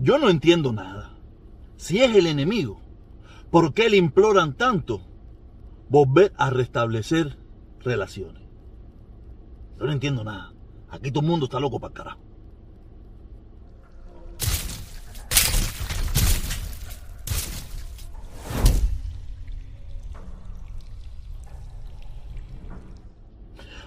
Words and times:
yo 0.00 0.18
no 0.18 0.28
entiendo 0.28 0.72
nada. 0.72 1.10
Si 1.76 2.02
es 2.02 2.14
el 2.14 2.26
enemigo, 2.26 2.80
¿por 3.50 3.74
qué 3.74 3.88
le 3.88 3.96
imploran 3.96 4.54
tanto 4.54 5.00
volver 5.88 6.32
a 6.36 6.50
restablecer 6.50 7.36
relaciones? 7.80 8.42
Yo 9.78 9.86
no 9.86 9.92
entiendo 9.92 10.24
nada. 10.24 10.52
Aquí 10.90 11.10
todo 11.10 11.22
el 11.22 11.30
mundo 11.30 11.46
está 11.46 11.60
loco 11.60 11.78
para 11.78 11.90
el 11.90 11.96
carajo. 11.96 12.20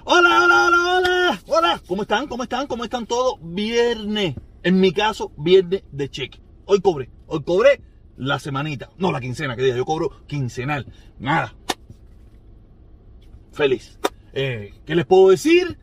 Hola, 0.03 0.43
hola, 0.43 0.65
hola, 0.65 0.97
hola, 0.97 1.41
hola. 1.47 1.81
¿Cómo 1.87 2.01
están? 2.01 2.27
¿Cómo 2.27 2.43
están? 2.43 2.67
¿Cómo 2.67 2.83
están 2.83 3.05
todos? 3.05 3.35
Viernes. 3.41 4.35
En 4.63 4.79
mi 4.79 4.91
caso, 4.91 5.31
viernes 5.37 5.83
de 5.91 6.09
cheque. 6.09 6.39
Hoy 6.65 6.81
cobré. 6.81 7.09
Hoy 7.27 7.43
cobré 7.43 7.81
la 8.17 8.39
semanita. 8.39 8.89
No, 8.97 9.11
la 9.11 9.19
quincena, 9.19 9.55
que 9.55 9.63
diga. 9.63 9.75
Yo 9.75 9.85
cobro 9.85 10.25
quincenal. 10.27 10.85
Nada. 11.19 11.55
Feliz. 13.51 13.99
Eh, 14.33 14.73
¿Qué 14.85 14.95
les 14.95 15.05
puedo 15.05 15.29
decir? 15.29 15.77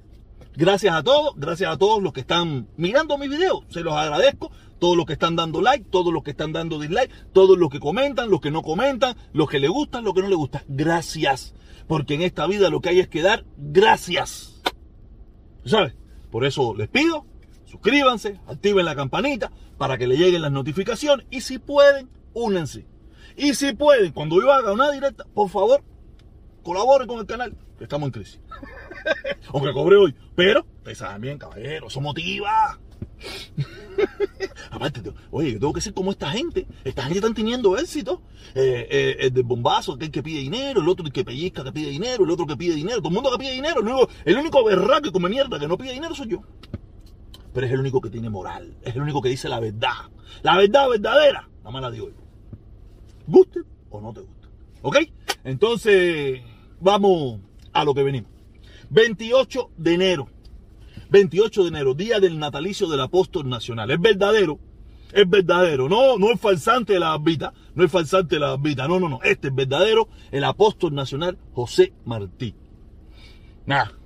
Gracias 0.54 0.94
a 0.94 1.02
todos, 1.02 1.34
gracias 1.36 1.72
a 1.72 1.78
todos 1.78 2.02
los 2.02 2.12
que 2.12 2.20
están 2.20 2.68
mirando 2.76 3.18
mi 3.18 3.28
video. 3.28 3.64
Se 3.68 3.80
los 3.80 3.94
agradezco. 3.94 4.50
Todos 4.78 4.96
los 4.96 5.06
que 5.06 5.14
están 5.14 5.34
dando 5.34 5.60
like, 5.60 5.86
todos 5.90 6.12
los 6.12 6.22
que 6.22 6.30
están 6.30 6.52
dando 6.52 6.78
dislike, 6.78 7.10
todos 7.32 7.58
los 7.58 7.68
que 7.68 7.80
comentan, 7.80 8.30
los 8.30 8.40
que 8.40 8.52
no 8.52 8.62
comentan, 8.62 9.16
los 9.32 9.48
que 9.48 9.58
le 9.58 9.66
gustan, 9.66 10.04
los 10.04 10.14
que 10.14 10.22
no 10.22 10.28
le 10.28 10.36
gustan. 10.36 10.62
Gracias. 10.68 11.54
Porque 11.88 12.14
en 12.14 12.22
esta 12.22 12.46
vida 12.46 12.70
lo 12.70 12.80
que 12.80 12.90
hay 12.90 13.00
es 13.00 13.08
que 13.08 13.22
dar 13.22 13.44
gracias. 13.56 14.62
¿Sabes? 15.64 15.94
Por 16.30 16.44
eso 16.44 16.74
les 16.76 16.88
pido, 16.88 17.26
suscríbanse, 17.68 18.40
activen 18.46 18.84
la 18.84 18.96
campanita 18.96 19.52
para 19.76 19.98
que 19.98 20.06
le 20.06 20.16
lleguen 20.16 20.42
las 20.42 20.52
notificaciones 20.52 21.26
y 21.30 21.40
si 21.42 21.58
pueden, 21.58 22.08
únanse. 22.32 22.86
Y 23.36 23.54
si 23.54 23.72
pueden, 23.74 24.12
cuando 24.12 24.40
yo 24.40 24.52
haga 24.52 24.72
una 24.72 24.90
directa, 24.90 25.24
por 25.32 25.48
favor, 25.48 25.82
colaboren 26.62 27.06
con 27.06 27.20
el 27.20 27.26
canal, 27.26 27.56
que 27.78 27.84
estamos 27.84 28.06
en 28.06 28.12
crisis. 28.12 28.40
Aunque 29.52 29.72
cobre 29.72 29.96
hoy. 29.96 30.14
Pero, 30.34 30.66
ustedes 30.78 30.98
saben 30.98 31.20
bien, 31.20 31.38
caballero, 31.38 31.86
eso 31.86 32.00
motiva. 32.00 32.78
Aparte, 34.70 35.00
oye, 35.30 35.52
yo 35.52 35.60
tengo 35.60 35.72
que 35.72 35.80
ser 35.80 35.94
como 35.94 36.10
esta 36.10 36.30
gente. 36.30 36.66
Esta 36.84 37.02
gente 37.02 37.18
están 37.18 37.34
teniendo 37.34 37.76
éxito. 37.76 38.22
Eh, 38.54 38.86
eh, 38.90 39.16
el 39.20 39.32
del 39.32 39.44
bombazo, 39.44 39.94
aquel 39.94 40.10
que 40.10 40.22
pide 40.22 40.40
dinero, 40.40 40.80
el 40.80 40.88
otro 40.88 41.04
que 41.10 41.24
pellizca 41.24 41.64
que 41.64 41.72
pide 41.72 41.90
dinero, 41.90 42.24
el 42.24 42.30
otro 42.30 42.46
que 42.46 42.56
pide 42.56 42.74
dinero, 42.74 42.98
todo 42.98 43.08
el 43.08 43.14
mundo 43.14 43.30
que 43.30 43.38
pide 43.38 43.52
dinero. 43.52 43.80
El 43.80 43.88
único, 43.88 44.08
el 44.24 44.36
único 44.36 44.64
berraco 44.64 45.12
come 45.12 45.28
mierda 45.28 45.58
que 45.58 45.68
no 45.68 45.76
pide 45.78 45.92
dinero 45.92 46.14
soy 46.14 46.28
yo. 46.28 46.42
Pero 47.58 47.66
es 47.66 47.72
el 47.72 47.80
único 47.80 48.00
que 48.00 48.08
tiene 48.08 48.30
moral. 48.30 48.72
Es 48.82 48.94
el 48.94 49.02
único 49.02 49.20
que 49.20 49.30
dice 49.30 49.48
la 49.48 49.58
verdad. 49.58 50.12
La 50.44 50.56
verdad 50.56 50.88
verdadera. 50.90 51.48
Nada 51.58 51.72
más 51.72 51.82
la 51.82 51.90
digo 51.90 52.08
yo. 52.08 52.14
Guste 53.26 53.62
o 53.90 54.00
no 54.00 54.12
te 54.12 54.20
guste. 54.20 54.46
¿Ok? 54.82 54.96
Entonces, 55.42 56.40
vamos 56.78 57.40
a 57.72 57.84
lo 57.84 57.94
que 57.94 58.04
venimos. 58.04 58.30
28 58.90 59.72
de 59.76 59.92
enero 59.92 60.28
28 61.10 61.62
de 61.64 61.68
enero, 61.70 61.94
día 61.94 62.20
del 62.20 62.38
natalicio 62.38 62.86
del 62.86 63.00
apóstol 63.00 63.48
nacional. 63.48 63.90
Es 63.90 64.00
verdadero, 64.00 64.60
es 65.12 65.28
verdadero. 65.28 65.88
No, 65.88 66.16
no 66.16 66.30
es 66.30 66.40
falsante 66.40 66.92
de 66.92 67.00
la 67.00 67.08
barbita, 67.08 67.52
no 67.74 67.82
es 67.82 67.90
falsante 67.90 68.36
de 68.36 68.40
la 68.40 68.50
barbita. 68.50 68.86
No, 68.86 69.00
no, 69.00 69.08
no. 69.08 69.18
Este 69.24 69.48
es 69.48 69.54
verdadero, 69.56 70.06
el 70.30 70.44
apóstol 70.44 70.94
nacional 70.94 71.36
José 71.54 71.92
Martí. 72.04 72.54
Nada. 73.66 73.97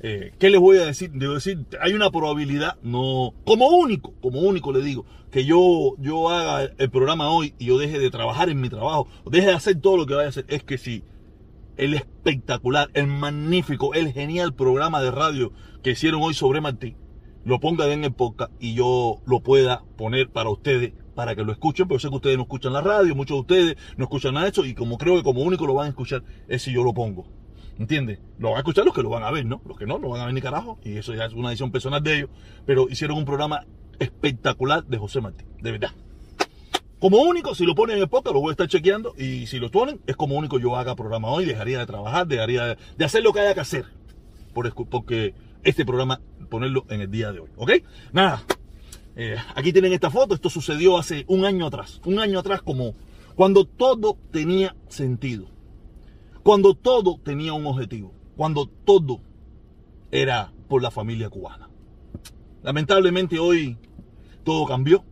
Eh, 0.00 0.32
¿Qué 0.38 0.50
les 0.50 0.60
voy 0.60 0.78
a 0.78 0.84
decir? 0.84 1.10
Debo 1.10 1.34
decir, 1.34 1.66
hay 1.80 1.92
una 1.92 2.10
probabilidad, 2.10 2.76
no, 2.82 3.34
como 3.44 3.68
único, 3.68 4.14
como 4.20 4.40
único 4.40 4.72
le 4.72 4.80
digo, 4.80 5.04
que 5.32 5.44
yo, 5.44 5.94
yo 5.98 6.28
haga 6.30 6.70
el 6.78 6.90
programa 6.90 7.30
hoy 7.30 7.54
y 7.58 7.66
yo 7.66 7.78
deje 7.78 7.98
de 7.98 8.10
trabajar 8.10 8.48
en 8.48 8.60
mi 8.60 8.68
trabajo, 8.68 9.08
deje 9.26 9.48
de 9.48 9.54
hacer 9.54 9.80
todo 9.80 9.96
lo 9.96 10.06
que 10.06 10.14
vaya 10.14 10.26
a 10.26 10.30
hacer, 10.30 10.44
es 10.48 10.62
que 10.62 10.78
si 10.78 11.02
el 11.76 11.94
espectacular, 11.94 12.90
el 12.94 13.08
magnífico, 13.08 13.92
el 13.94 14.12
genial 14.12 14.54
programa 14.54 15.02
de 15.02 15.10
radio 15.10 15.52
que 15.82 15.90
hicieron 15.90 16.22
hoy 16.22 16.34
sobre 16.34 16.60
Martín, 16.60 16.96
lo 17.44 17.58
ponga 17.58 17.92
en 17.92 18.04
el 18.04 18.12
podcast 18.12 18.52
y 18.60 18.74
yo 18.74 19.20
lo 19.26 19.40
pueda 19.40 19.82
poner 19.96 20.28
para 20.28 20.50
ustedes, 20.50 20.92
para 21.16 21.34
que 21.34 21.42
lo 21.42 21.50
escuchen, 21.50 21.88
pero 21.88 21.98
sé 21.98 22.08
que 22.08 22.16
ustedes 22.16 22.36
no 22.36 22.44
escuchan 22.44 22.72
la 22.72 22.82
radio, 22.82 23.16
muchos 23.16 23.36
de 23.36 23.40
ustedes 23.40 23.76
no 23.96 24.04
escuchan 24.04 24.34
nada 24.34 24.44
de 24.44 24.52
eso, 24.52 24.64
y 24.64 24.74
como 24.74 24.96
creo 24.96 25.16
que 25.16 25.24
como 25.24 25.42
único 25.42 25.66
lo 25.66 25.74
van 25.74 25.86
a 25.86 25.90
escuchar 25.90 26.22
es 26.46 26.62
si 26.62 26.72
yo 26.72 26.84
lo 26.84 26.94
pongo. 26.94 27.37
¿Entiendes? 27.78 28.18
Lo 28.38 28.48
van 28.48 28.56
a 28.56 28.60
escuchar 28.60 28.84
los 28.84 28.94
que 28.94 29.02
lo 29.02 29.10
van 29.10 29.22
a 29.22 29.30
ver, 29.30 29.46
¿no? 29.46 29.60
Los 29.64 29.78
que 29.78 29.86
no, 29.86 29.98
no 29.98 30.08
van 30.08 30.20
a 30.20 30.24
ver 30.24 30.34
ni 30.34 30.40
carajo, 30.40 30.78
y 30.84 30.96
eso 30.96 31.14
ya 31.14 31.26
es 31.26 31.32
una 31.32 31.50
edición 31.50 31.70
personal 31.70 32.02
de 32.02 32.16
ellos, 32.16 32.30
pero 32.66 32.88
hicieron 32.90 33.18
un 33.18 33.24
programa 33.24 33.64
espectacular 33.98 34.84
de 34.84 34.98
José 34.98 35.20
Martín, 35.20 35.46
de 35.60 35.72
verdad. 35.72 35.90
Como 36.98 37.18
único, 37.18 37.54
si 37.54 37.64
lo 37.64 37.76
ponen 37.76 37.96
en 37.96 38.02
el 38.02 38.08
podcast, 38.08 38.34
lo 38.34 38.40
voy 38.40 38.50
a 38.50 38.52
estar 38.52 38.66
chequeando. 38.66 39.14
Y 39.16 39.46
si 39.46 39.60
lo 39.60 39.70
ponen, 39.70 40.00
es 40.08 40.16
como 40.16 40.34
único 40.34 40.58
yo 40.58 40.74
haga 40.74 40.96
programa 40.96 41.28
hoy. 41.28 41.44
Dejaría 41.44 41.78
de 41.78 41.86
trabajar, 41.86 42.26
dejaría 42.26 42.76
de, 42.96 43.04
hacer 43.04 43.22
lo 43.22 43.32
que 43.32 43.38
haya 43.38 43.54
que 43.54 43.60
hacer. 43.60 43.84
Por, 44.52 44.74
porque 44.88 45.32
este 45.62 45.86
programa, 45.86 46.20
ponerlo 46.50 46.86
en 46.88 47.00
el 47.02 47.10
día 47.10 47.30
de 47.30 47.38
hoy. 47.38 47.50
¿Ok? 47.56 47.70
Nada. 48.12 48.42
Eh, 49.14 49.36
aquí 49.54 49.72
tienen 49.72 49.92
esta 49.92 50.10
foto. 50.10 50.34
Esto 50.34 50.50
sucedió 50.50 50.98
hace 50.98 51.24
un 51.28 51.44
año 51.44 51.66
atrás. 51.66 52.00
Un 52.04 52.18
año 52.18 52.40
atrás, 52.40 52.62
como 52.62 52.94
cuando 53.36 53.64
todo 53.64 54.18
tenía 54.32 54.74
sentido. 54.88 55.46
Cuando 56.48 56.72
todo 56.72 57.20
tenía 57.22 57.52
un 57.52 57.66
objetivo. 57.66 58.14
Cuando 58.34 58.64
todo 58.64 59.20
era 60.10 60.50
por 60.66 60.82
la 60.82 60.90
familia 60.90 61.28
cubana. 61.28 61.68
Lamentablemente 62.62 63.38
hoy 63.38 63.76
todo 64.44 64.64
cambió. 64.64 65.04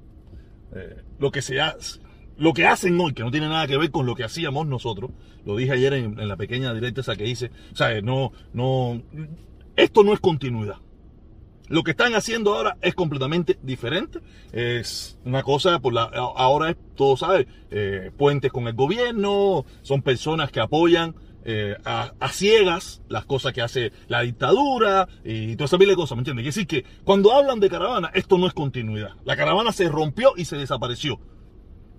Eh, 0.75 1.03
lo 1.19 1.31
que 1.31 1.43
se 1.43 1.61
hace, 1.61 2.01
lo 2.39 2.55
que 2.55 2.65
hacen 2.65 2.99
hoy, 2.99 3.13
que 3.13 3.23
no 3.23 3.31
tiene 3.31 3.51
nada 3.51 3.67
que 3.67 3.77
ver 3.77 3.91
con 3.91 4.07
lo 4.07 4.15
que 4.15 4.25
hacíamos 4.25 4.67
nosotros, 4.67 5.11
lo 5.45 5.57
dije 5.57 5.73
ayer 5.73 5.93
en, 5.93 6.27
la 6.27 6.39
pequeña 6.39 6.73
directa 6.73 7.03
esa 7.03 7.17
que 7.17 7.27
hice, 7.27 7.51
o 7.71 7.77
sea, 7.77 8.01
no, 8.01 8.33
no, 8.55 9.03
esto 9.77 10.05
no 10.05 10.15
es 10.15 10.21
continuidad. 10.21 10.77
Lo 11.69 11.82
que 11.82 11.93
están 11.93 12.15
haciendo 12.15 12.54
ahora 12.54 12.77
es 12.81 12.94
completamente 12.94 13.59
diferente. 13.62 14.21
Es 14.53 15.19
una 15.25 15.43
cosa, 15.43 15.81
por 15.81 15.93
la, 15.93 16.04
ahora 16.04 16.71
es, 16.71 16.77
todo 16.94 17.16
sabe, 17.16 17.49
eh, 17.71 18.10
puentes 18.16 18.53
con 18.53 18.69
el 18.69 18.75
gobierno, 18.75 19.65
son 19.82 20.03
personas 20.03 20.50
que 20.50 20.60
apoyan 20.60 21.15
eh, 21.49 21.76
a, 21.84 22.10
ciegas 22.31 23.03
las 23.09 23.25
cosas 23.25 23.53
que 23.53 23.62
hace 23.62 23.93
la 24.09 24.22
dictadura 24.22 25.09
y 25.25 25.55
toda 25.55 25.66
esa 25.66 25.76
de 25.76 25.94
cosas, 25.94 26.16
¿me 26.16 26.21
entiendes? 26.21 26.43
Quiere 26.43 26.55
decir 26.55 26.66
que 26.66 26.84
cuando 27.05 27.32
hablan 27.32 27.60
de 27.60 27.71
caravana, 27.71 28.10
esto 28.15 28.37
no 28.37 28.49
es 28.49 28.53
continuidad. 28.53 29.10
La 29.25 29.37
caravana 29.37 29.71
se 29.71 29.88
rompió 29.88 30.32
y 30.37 30.44
se 30.44 30.56
desapareció. 30.56 31.21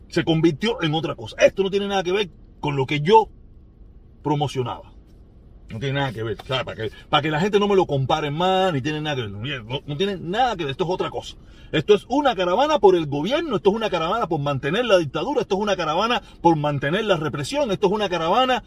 Se 0.10 0.26
convirtió 0.26 0.82
en 0.82 0.94
otra 0.94 1.16
cosa. 1.16 1.38
Esto 1.40 1.64
no 1.64 1.70
tiene 1.70 1.88
nada 1.88 2.04
que 2.04 2.12
ver 2.12 2.30
con 2.60 2.76
lo 2.76 2.86
que 2.86 3.00
yo 3.00 3.30
promocionaba. 4.22 4.97
No 5.70 5.80
tiene 5.80 6.00
nada 6.00 6.14
que 6.14 6.24
ver. 6.24 6.38
para, 6.38 6.76
que, 6.76 6.92
para 7.10 7.22
que 7.22 7.32
la 7.32 7.40
gente 7.40 7.60
no 7.60 7.68
me 7.68 7.76
lo 7.76 7.86
compare 7.86 8.32
más, 8.32 8.72
ni 8.74 8.82
tiene 8.82 9.02
nada 9.02 9.18
que 9.18 9.22
ver. 9.24 9.32
No, 9.66 9.82
no, 9.86 9.98
tiene 9.98 10.18
nada 10.18 10.56
que 10.56 10.64
ver. 10.64 10.72
Esto 10.72 10.86
es 10.86 10.90
otra 10.90 11.10
cosa. 11.10 11.36
Esto 11.72 11.94
es 11.94 12.06
una 12.08 12.36
caravana 12.36 12.80
por 12.80 12.96
el 12.96 13.06
gobierno. 13.06 13.58
Esto 13.58 13.72
es 13.72 13.76
una 13.76 13.90
caravana 13.90 14.28
por 14.28 14.40
mantener 14.40 14.86
la 14.86 14.98
dictadura. 14.98 15.42
Esto 15.42 15.56
es 15.56 15.62
una 15.62 15.76
caravana 15.76 16.22
por 16.42 16.56
mantener 16.56 17.04
la 17.06 17.18
represión. 17.18 17.72
Esto 17.72 17.88
es 17.88 17.94
una 17.94 18.08
caravana 18.08 18.64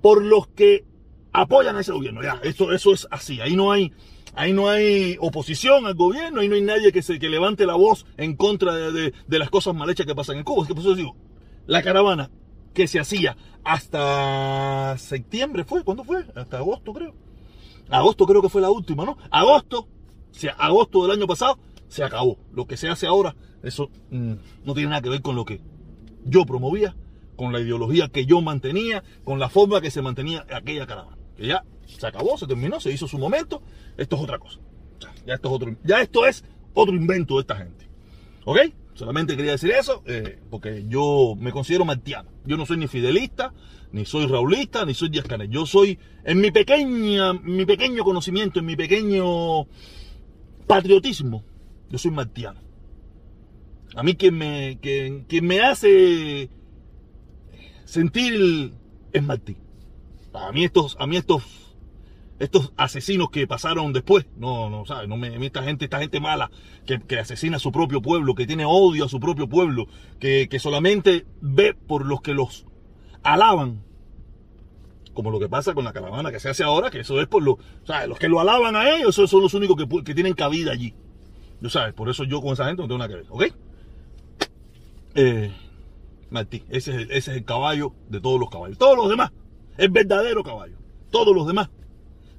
por 0.00 0.24
los 0.24 0.48
que 0.48 0.84
apoyan 1.32 1.76
a 1.76 1.80
ese 1.80 1.92
gobierno. 1.92 2.22
Ya, 2.22 2.40
eso, 2.42 2.72
eso 2.72 2.92
es 2.92 3.06
así. 3.10 3.40
Ahí 3.40 3.56
no 3.56 3.72
hay, 3.72 3.92
ahí 4.34 4.52
no 4.52 4.68
hay 4.68 5.16
oposición 5.20 5.86
al 5.86 5.94
gobierno, 5.94 6.40
ahí 6.40 6.48
no 6.48 6.54
hay 6.54 6.62
nadie 6.62 6.92
que 6.92 7.02
se 7.02 7.18
que 7.18 7.28
levante 7.28 7.66
la 7.66 7.74
voz 7.74 8.06
en 8.16 8.36
contra 8.36 8.74
de, 8.74 9.12
las 9.28 9.50
cosas 9.50 9.74
mal 9.74 9.88
hechas 9.90 10.06
que 10.06 10.14
pasan 10.14 10.38
en 10.38 10.44
Cuba. 10.44 10.62
Es 10.62 10.68
que 10.68 10.74
por 10.74 10.82
eso 10.82 10.94
digo, 10.94 11.16
la 11.66 11.82
caravana 11.82 12.30
que 12.72 12.88
se 12.88 13.00
hacía 13.00 13.36
hasta 13.64 14.96
septiembre 14.98 15.64
fue, 15.64 15.84
¿cuándo 15.84 16.04
fue? 16.04 16.24
Hasta 16.34 16.58
agosto 16.58 16.92
creo. 16.92 17.14
Agosto 17.90 18.26
creo 18.26 18.42
que 18.42 18.48
fue 18.48 18.62
la 18.62 18.70
última, 18.70 19.04
¿no? 19.04 19.16
Agosto, 19.30 19.80
o 19.80 20.62
agosto 20.62 21.02
del 21.02 21.18
año 21.18 21.26
pasado, 21.26 21.58
se 21.88 22.02
acabó. 22.02 22.38
Lo 22.52 22.66
que 22.66 22.76
se 22.76 22.88
hace 22.88 23.06
ahora, 23.06 23.36
eso 23.62 23.90
mm, 24.10 24.32
no 24.64 24.74
tiene 24.74 24.90
nada 24.90 25.02
que 25.02 25.10
ver 25.10 25.22
con 25.22 25.36
lo 25.36 25.44
que 25.44 25.60
yo 26.24 26.44
promovía 26.44 26.94
con 27.36 27.52
la 27.52 27.60
ideología 27.60 28.08
que 28.08 28.26
yo 28.26 28.40
mantenía, 28.40 29.02
con 29.24 29.38
la 29.38 29.48
forma 29.48 29.80
que 29.80 29.90
se 29.90 30.02
mantenía 30.02 30.46
aquella 30.52 30.86
caravana. 30.86 31.18
Que 31.36 31.48
ya 31.48 31.64
se 31.86 32.06
acabó, 32.06 32.38
se 32.38 32.46
terminó, 32.46 32.80
se 32.80 32.92
hizo 32.92 33.08
su 33.08 33.18
momento. 33.18 33.62
Esto 33.96 34.16
es 34.16 34.22
otra 34.22 34.38
cosa. 34.38 34.60
Ya 35.26 35.34
esto 35.34 35.48
es 35.48 35.54
otro, 35.54 35.76
ya 35.82 36.00
esto 36.00 36.26
es 36.26 36.44
otro 36.74 36.94
invento 36.94 37.34
de 37.34 37.40
esta 37.40 37.56
gente. 37.56 37.88
¿Ok? 38.44 38.58
Solamente 38.94 39.36
quería 39.36 39.52
decir 39.52 39.70
eso, 39.70 40.02
eh, 40.06 40.38
porque 40.50 40.84
yo 40.86 41.34
me 41.38 41.50
considero 41.50 41.84
martiano. 41.84 42.30
Yo 42.44 42.56
no 42.56 42.66
soy 42.66 42.76
ni 42.76 42.88
fidelista, 42.88 43.54
ni 43.90 44.04
soy 44.04 44.26
raulista, 44.26 44.84
ni 44.84 44.94
soy 44.94 45.08
Díaz. 45.08 45.26
Yo 45.48 45.64
soy, 45.66 45.98
en 46.24 46.40
mi 46.40 46.50
pequeña, 46.50 47.32
mi 47.32 47.64
pequeño 47.64 48.04
conocimiento, 48.04 48.60
en 48.60 48.66
mi 48.66 48.76
pequeño 48.76 49.66
patriotismo, 50.66 51.42
yo 51.90 51.98
soy 51.98 52.10
martiano. 52.10 52.60
A 53.94 54.02
mí 54.02 54.14
quien 54.14 54.36
me, 54.36 54.78
quien, 54.80 55.24
quien 55.24 55.46
me 55.46 55.60
hace 55.60 56.48
sentir 57.84 58.72
es 59.12 59.22
Martí. 59.22 59.56
A 60.32 60.50
mí 60.52 60.64
estos, 60.64 60.96
a 60.98 61.06
mí 61.06 61.16
estos, 61.16 61.42
estos 62.42 62.72
asesinos 62.76 63.30
que 63.30 63.46
pasaron 63.46 63.92
después, 63.92 64.26
no, 64.36 64.68
no, 64.68 64.84
¿sabes? 64.84 65.08
No 65.08 65.16
me, 65.16 65.46
esta 65.46 65.62
gente, 65.62 65.84
esta 65.84 66.00
gente 66.00 66.18
mala 66.18 66.50
que, 66.84 66.98
que, 66.98 67.20
asesina 67.20 67.58
a 67.58 67.60
su 67.60 67.70
propio 67.70 68.02
pueblo, 68.02 68.34
que 68.34 68.48
tiene 68.48 68.64
odio 68.64 69.04
a 69.04 69.08
su 69.08 69.20
propio 69.20 69.48
pueblo, 69.48 69.86
que, 70.18 70.48
que 70.48 70.58
solamente 70.58 71.24
ve 71.40 71.72
por 71.74 72.04
los 72.04 72.20
que 72.20 72.34
los 72.34 72.66
alaban. 73.22 73.84
Como 75.14 75.30
lo 75.30 75.38
que 75.38 75.48
pasa 75.48 75.72
con 75.72 75.84
la 75.84 75.92
caravana 75.92 76.32
que 76.32 76.40
se 76.40 76.48
hace 76.48 76.64
ahora, 76.64 76.90
que 76.90 77.00
eso 77.00 77.20
es 77.20 77.28
por 77.28 77.44
los, 77.44 77.58
¿sabes? 77.84 78.08
Los 78.08 78.18
que 78.18 78.28
lo 78.28 78.40
alaban 78.40 78.74
a 78.74 78.90
ellos, 78.90 79.10
esos 79.10 79.30
son 79.30 79.42
los 79.42 79.54
únicos 79.54 79.76
que, 79.76 80.02
que 80.02 80.14
tienen 80.14 80.34
cabida 80.34 80.72
allí. 80.72 80.94
Yo 81.60 81.70
sabes, 81.70 81.94
por 81.94 82.08
eso 82.08 82.24
yo 82.24 82.42
con 82.42 82.54
esa 82.54 82.64
gente 82.66 82.82
no 82.82 82.88
tengo 82.88 82.98
nada 82.98 83.08
que 83.08 83.16
ver, 83.16 83.26
¿ok? 83.30 83.44
Eh, 85.14 85.52
Martí, 86.30 86.64
ese 86.70 86.90
es, 86.90 86.96
el, 86.96 87.02
ese 87.12 87.30
es 87.30 87.36
el 87.36 87.44
caballo 87.44 87.92
de 88.08 88.20
todos 88.20 88.40
los 88.40 88.50
caballos. 88.50 88.78
Todos 88.78 88.96
los 88.96 89.08
demás, 89.08 89.30
el 89.76 89.90
verdadero 89.90 90.42
caballo. 90.42 90.76
Todos 91.12 91.36
los 91.36 91.46
demás 91.46 91.68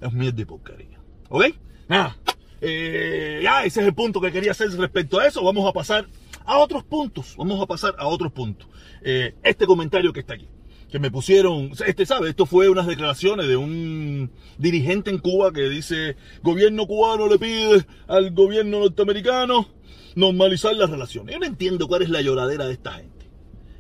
es 0.03 0.13
miel 0.13 0.35
de 0.35 0.45
porquería. 0.45 0.99
¿Ok? 1.29 1.45
Nada. 1.87 2.17
Eh, 2.61 3.41
ya, 3.43 3.65
ese 3.65 3.81
es 3.81 3.87
el 3.87 3.93
punto 3.93 4.21
que 4.21 4.31
quería 4.31 4.51
hacer 4.51 4.71
respecto 4.71 5.19
a 5.19 5.27
eso. 5.27 5.43
Vamos 5.43 5.67
a 5.67 5.73
pasar 5.73 6.07
a 6.45 6.57
otros 6.59 6.83
puntos. 6.83 7.35
Vamos 7.37 7.61
a 7.61 7.65
pasar 7.65 7.95
a 7.97 8.07
otros 8.07 8.31
puntos. 8.31 8.67
Eh, 9.01 9.35
este 9.43 9.65
comentario 9.65 10.13
que 10.13 10.21
está 10.21 10.35
aquí. 10.35 10.47
Que 10.89 10.99
me 10.99 11.11
pusieron, 11.11 11.71
este 11.85 12.05
sabe, 12.05 12.29
esto 12.29 12.45
fue 12.45 12.69
unas 12.69 12.85
declaraciones 12.85 13.47
de 13.47 13.57
un 13.57 14.31
dirigente 14.59 15.09
en 15.09 15.17
Cuba 15.17 15.51
que 15.51 15.67
dice, 15.67 16.15
gobierno 16.43 16.85
cubano 16.85 17.27
le 17.27 17.39
pide 17.39 17.83
al 18.07 18.31
gobierno 18.31 18.81
norteamericano 18.81 19.67
normalizar 20.15 20.75
las 20.75 20.91
relaciones. 20.91 21.33
Yo 21.33 21.39
no 21.39 21.47
entiendo 21.47 21.87
cuál 21.87 22.03
es 22.03 22.09
la 22.09 22.21
lloradera 22.21 22.67
de 22.67 22.73
esta 22.73 22.93
gente. 22.93 23.25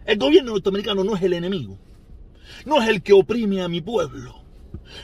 El 0.05 0.17
gobierno 0.17 0.51
norteamericano 0.53 1.03
no 1.03 1.15
es 1.15 1.21
el 1.21 1.33
enemigo. 1.33 1.77
No 2.65 2.81
es 2.81 2.89
el 2.89 3.03
que 3.03 3.13
oprime 3.13 3.61
a 3.61 3.67
mi 3.67 3.79
pueblo 3.79 4.42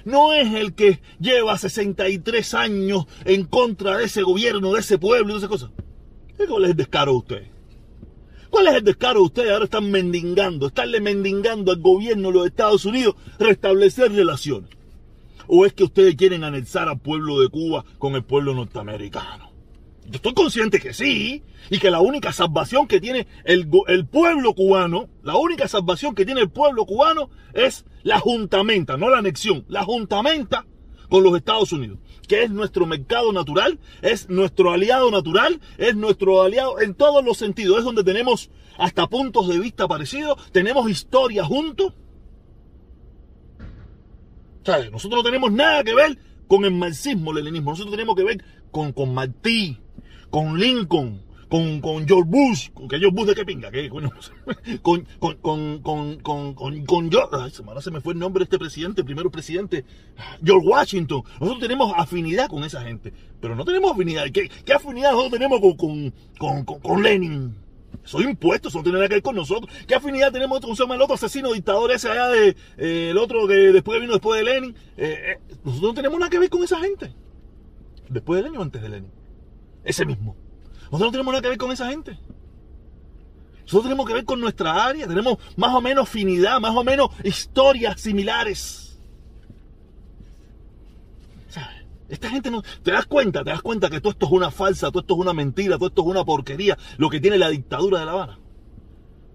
no 0.06 0.34
es 0.34 0.54
el 0.54 0.74
que 0.74 1.02
lleva 1.20 1.58
63 1.58 2.54
años 2.54 3.06
en 3.26 3.46
contra 3.46 3.98
de 3.98 4.06
ese 4.06 4.24
gobierno, 4.24 4.74
de 4.74 4.80
ese 4.80 4.98
pueblo 4.98 5.30
y 5.30 5.34
de 5.34 5.38
esas 5.38 5.50
cosas. 5.50 5.72
¿Cuál 6.48 6.66
es 6.66 6.72
el 6.72 6.78
descaro 6.78 7.12
de 7.12 7.18
ustedes? 7.18 7.48
¿Cuál 8.50 8.68
es 8.68 8.76
el 8.76 8.84
descaro 8.84 9.20
de 9.20 9.26
ustedes? 9.26 9.52
Ahora 9.52 9.66
están 9.66 9.92
mendigando, 9.92 10.68
estarle 10.68 11.02
mendigando 11.02 11.72
al 11.72 11.80
gobierno 11.80 12.30
de 12.30 12.34
los 12.34 12.48
Estados 12.48 12.86
Unidos 12.86 13.16
restablecer 13.38 14.12
relaciones. 14.12 14.70
¿O 15.48 15.66
es 15.66 15.74
que 15.74 15.84
ustedes 15.84 16.16
quieren 16.16 16.44
anexar 16.44 16.88
al 16.88 17.00
pueblo 17.00 17.42
de 17.42 17.50
Cuba 17.50 17.84
con 17.98 18.16
el 18.16 18.24
pueblo 18.24 18.54
norteamericano? 18.54 19.49
Yo 20.10 20.16
estoy 20.16 20.34
consciente 20.34 20.80
que 20.80 20.92
sí, 20.92 21.44
y 21.70 21.78
que 21.78 21.92
la 21.92 22.00
única 22.00 22.34
salvación 22.34 22.88
que 22.88 23.00
tiene 23.00 23.28
el, 23.44 23.68
pueblo 24.08 24.56
cubano, 24.56 25.08
la 25.22 25.36
única 25.36 25.68
salvación 25.68 26.16
que 26.16 26.26
tiene 26.26 26.42
el 26.42 26.50
pueblo 26.50 26.86
cubano 26.88 27.30
es 27.54 27.86
la 28.02 28.20
juntamenta, 28.20 28.98
no 28.98 29.10
la 29.10 29.20
anexión, 29.20 29.66
la 29.68 29.84
juntamenta 29.84 30.66
con 31.10 31.24
los 31.24 31.36
Estados 31.36 31.72
Unidos, 31.74 32.00
que 32.28 32.42
es 32.42 32.50
nuestro 32.50 32.88
mercado 32.88 33.32
natural, 33.32 33.80
es 34.02 34.30
nuestro 34.30 34.72
aliado 34.72 35.12
natural, 35.12 35.62
es 35.78 35.96
nuestro 35.96 36.42
aliado 36.42 36.80
en 36.82 36.96
todos 36.96 37.24
los 37.24 37.38
sentidos, 37.38 37.78
es 37.78 37.84
donde 37.84 38.04
tenemos 38.04 38.50
hasta 38.80 39.06
puntos 39.06 39.48
de 39.48 39.60
vista 39.60 39.88
parecidos, 39.88 40.52
tenemos 40.52 40.90
historia 40.90 41.46
juntos. 41.46 41.94
O 44.66 44.92
nosotros 44.92 45.20
no 45.20 45.24
tenemos 45.24 45.52
nada 45.52 45.84
que 45.84 45.94
ver 45.94 46.18
con 46.48 46.66
el 46.66 46.72
marxismo, 46.72 47.32
el 47.32 47.38
leninismo, 47.38 47.72
nosotros 47.72 47.92
tenemos 47.92 48.16
que 48.16 48.24
ver 48.24 48.44
con, 48.72 48.92
con 48.92 49.14
Martí, 49.14 49.80
con 50.30 50.60
Lincoln, 50.60 51.22
con, 51.50 51.82
con 51.82 52.08
George 52.08 52.30
Bush, 52.30 52.70
con 52.74 52.88
que 52.88 53.00
George 53.00 53.16
Bush 53.16 53.28
de 53.28 53.36
qué 53.36 53.46
pinga, 53.46 53.72
¿Qué? 53.72 53.90
con, 54.82 55.06
con, 55.20 55.36
con, 55.42 55.80
con, 55.80 56.20
con, 56.20 56.54
con, 56.54 56.86
con 56.86 57.12
George, 57.12 57.30
ay, 57.34 57.52
ahora 57.68 57.82
se 57.82 57.92
me 57.92 58.02
fue 58.02 58.14
el 58.14 58.20
nombre 58.20 58.42
de 58.42 58.44
este 58.46 58.60
presidente, 58.60 59.04
primero 59.04 59.32
presidente, 59.32 59.84
George 60.44 60.68
Washington. 60.68 61.24
Nosotros 61.40 61.60
tenemos 61.60 61.94
afinidad 61.98 62.48
con 62.48 62.64
esa 62.64 62.82
gente, 62.84 63.12
pero 63.42 63.56
no 63.56 63.66
tenemos 63.66 63.92
afinidad. 63.92 64.26
¿Qué, 64.32 64.50
qué 64.64 64.74
afinidad 64.74 65.12
nosotros 65.12 65.34
tenemos 65.34 65.60
con, 65.60 66.14
con, 66.38 66.66
con, 66.66 66.80
con 66.80 67.04
Lenin? 67.04 67.56
Soy 68.04 68.26
impuestos, 68.26 68.72
eso 68.72 68.80
no 68.80 68.84
tiene 68.84 68.98
nada 69.00 69.08
que 69.08 69.16
ver 69.16 69.24
con 69.24 69.36
nosotros. 69.36 69.74
¿Qué 69.88 69.96
afinidad 69.96 70.32
tenemos 70.32 70.60
con 70.62 70.92
el 70.92 71.02
otro 71.02 71.16
asesino 71.16 71.52
dictador 71.54 71.92
ese 71.92 72.10
allá 72.10 72.28
de 72.30 72.56
eh, 72.78 73.10
el 73.10 73.18
otro 73.18 73.48
que 73.48 73.54
después 73.54 74.00
vino 74.00 74.14
después 74.14 74.40
de 74.40 74.46
Lenin? 74.46 74.76
Eh, 74.98 75.34
eh, 75.34 75.56
nosotros 75.64 75.90
no 75.90 75.94
tenemos 75.94 76.20
nada 76.20 76.30
que 76.30 76.40
ver 76.40 76.50
con 76.50 76.64
esa 76.64 76.80
gente. 76.80 77.14
Después 78.08 78.38
de 78.38 78.44
Lenin 78.44 78.60
o 78.60 78.64
antes 78.64 78.82
de 78.82 78.90
Lenin. 78.90 79.19
Ese 79.90 80.06
mismo. 80.06 80.36
Nosotros 80.84 81.08
no 81.08 81.12
tenemos 81.12 81.32
nada 81.32 81.42
que 81.42 81.50
ver 81.50 81.58
con 81.58 81.72
esa 81.72 81.90
gente. 81.90 82.16
Nosotros 83.62 83.86
tenemos 83.86 84.06
que 84.06 84.14
ver 84.14 84.24
con 84.24 84.40
nuestra 84.40 84.86
área, 84.86 85.08
tenemos 85.08 85.40
más 85.58 85.74
o 85.74 85.82
menos 85.82 86.08
afinidad, 86.08 86.60
más 86.60 86.76
o 86.76 86.84
menos 86.84 87.10
historias 87.24 88.00
similares. 88.00 89.00
¿Sabes? 91.50 91.88
Esta 92.08 92.30
gente 92.30 92.52
no. 92.52 92.62
¿Te 92.84 92.92
das 92.92 93.08
cuenta? 93.08 93.44
¿Te 93.44 93.50
das 93.50 93.64
cuenta 93.64 93.90
que 93.90 94.00
todo 94.00 94.12
esto 94.12 94.28
es 94.28 94.32
una 94.32 94.52
falsa, 94.52 94.92
todo 94.92 95.00
esto 95.00 95.16
es 95.16 95.22
una 95.22 95.34
mentira, 95.34 95.80
todo 95.80 95.88
esto 95.88 96.04
es 96.04 96.08
una 96.08 96.24
porquería, 96.24 96.78
lo 96.98 97.10
que 97.10 97.20
tiene 97.20 97.40
la 97.40 97.50
dictadura 97.50 98.00
de 98.00 98.06
La 98.06 98.12
Habana? 98.12 98.38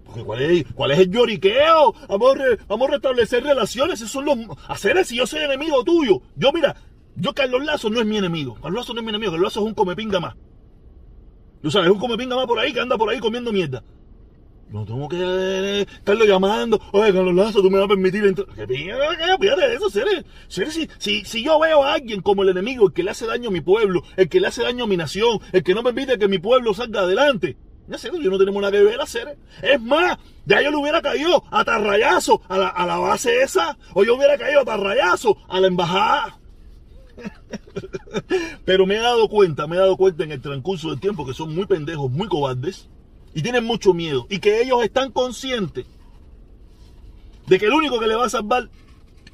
Porque 0.05 0.23
¿cuál 0.23 0.41
es, 0.41 0.65
cuál 0.73 0.91
es 0.91 0.99
el 0.99 1.11
lloriqueo? 1.11 1.93
Vamos 2.07 2.37
a, 2.37 2.91
restablecer 2.91 3.43
relaciones, 3.43 3.99
esos 3.99 4.11
son 4.11 4.23
los. 4.23 4.37
Hacer 4.69 5.03
si 5.03 5.17
yo 5.17 5.27
soy 5.27 5.41
enemigo 5.41 5.83
tuyo. 5.83 6.21
Yo, 6.37 6.53
mira, 6.53 6.77
yo 7.17 7.33
Carlos 7.33 7.65
Lazo 7.65 7.89
no 7.89 7.99
es 7.99 8.05
mi 8.05 8.17
enemigo. 8.17 8.55
Carlos 8.55 8.83
Lazo 8.83 8.93
no 8.93 9.01
es 9.01 9.03
mi 9.03 9.09
enemigo, 9.09 9.33
Carlos 9.33 9.47
Lazo 9.47 9.59
es 9.59 9.65
un 9.65 9.73
comepinga 9.73 10.21
más. 10.21 10.35
Tú 11.65 11.71
sabes, 11.71 11.87
es 11.87 11.93
un 11.93 11.99
comepinga 11.99 12.35
más 12.35 12.45
por 12.45 12.59
ahí 12.59 12.71
que 12.71 12.79
anda 12.79 12.95
por 12.95 13.09
ahí 13.09 13.17
comiendo 13.17 13.51
mierda. 13.51 13.83
No 14.69 14.85
tengo 14.85 15.09
que 15.09 15.17
eh, 15.19 15.81
estarlo 15.81 16.23
llamando. 16.23 16.79
Oye, 16.91 17.11
Carlos 17.11 17.33
Lazo, 17.33 17.59
tú 17.63 17.71
me 17.71 17.79
vas 17.79 17.85
a 17.85 17.87
permitir 17.87 18.23
entrar. 18.23 18.47
¿Qué 18.55 18.67
pinga? 18.67 18.95
Fíjate 19.39 19.73
eso, 19.73 19.89
Ceres. 19.89 20.25
Si, 20.47 20.87
si, 20.99 21.25
si 21.25 21.43
yo 21.43 21.59
veo 21.59 21.83
a 21.83 21.93
alguien 21.93 22.21
como 22.21 22.43
el 22.43 22.49
enemigo, 22.49 22.85
el 22.85 22.93
que 22.93 23.01
le 23.01 23.09
hace 23.09 23.25
daño 23.25 23.49
a 23.49 23.51
mi 23.51 23.61
pueblo, 23.61 24.03
el 24.15 24.29
que 24.29 24.39
le 24.39 24.45
hace 24.45 24.61
daño 24.61 24.83
a 24.83 24.87
mi 24.87 24.95
nación, 24.95 25.39
el 25.53 25.63
que 25.63 25.73
no 25.73 25.81
permite 25.81 26.19
que 26.19 26.27
mi 26.27 26.37
pueblo 26.37 26.71
salga 26.75 26.99
adelante. 26.99 27.57
Ya 27.87 27.97
sé, 27.97 28.11
yo 28.13 28.29
no 28.29 28.37
tenemos 28.37 28.61
nada 28.61 28.71
que 28.71 28.83
ver 28.83 29.01
a 29.01 29.07
Ceres. 29.07 29.39
Es 29.63 29.81
más, 29.81 30.19
ya 30.45 30.61
yo 30.61 30.69
le 30.69 30.77
hubiera 30.77 31.01
caído 31.01 31.45
a 31.49 31.65
tarrayazo 31.65 32.43
a 32.47 32.59
la, 32.59 32.67
a 32.67 32.85
la 32.85 32.99
base 32.99 33.41
esa, 33.41 33.75
o 33.95 34.03
yo 34.03 34.15
hubiera 34.15 34.37
caído 34.37 34.61
a 34.61 34.65
tarrayazo 34.65 35.35
a 35.49 35.59
la 35.59 35.65
embajada. 35.65 36.37
Pero 38.65 38.85
me 38.85 38.95
he 38.95 38.99
dado 38.99 39.27
cuenta, 39.29 39.67
me 39.67 39.75
he 39.75 39.79
dado 39.79 39.97
cuenta 39.97 40.23
en 40.23 40.31
el 40.31 40.41
transcurso 40.41 40.89
del 40.89 40.99
tiempo 40.99 41.25
que 41.25 41.33
son 41.33 41.53
muy 41.53 41.65
pendejos, 41.65 42.11
muy 42.11 42.27
cobardes 42.27 42.89
y 43.33 43.41
tienen 43.41 43.65
mucho 43.65 43.93
miedo 43.93 44.27
y 44.29 44.39
que 44.39 44.61
ellos 44.61 44.83
están 44.83 45.11
conscientes 45.11 45.85
de 47.47 47.59
que 47.59 47.65
el 47.65 47.73
único 47.73 47.99
que 47.99 48.07
le 48.07 48.15
va 48.15 48.25
a 48.25 48.29
salvar, 48.29 48.69